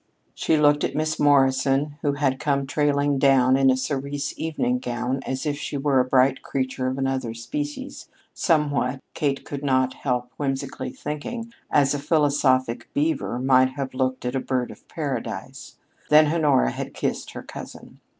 [0.33, 5.19] She looked at Miss Morrison, who had come trailing down in a cerise evening gown
[5.27, 10.31] as if she were a bright creature of another species, somewhat, Kate could not help
[10.37, 15.75] whimsically thinking, as a philosophic beaver might have looked at a bird of paradise.
[16.09, 17.99] Then Honora had kissed her cousin.